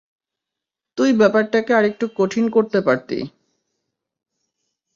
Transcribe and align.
তুই 0.97 1.09
ব্যাপারটাকে 1.13 1.71
আরেকটু 1.73 2.05
কঠিন 2.17 2.45
করতে 2.49 2.79
পারতি। 2.81 3.19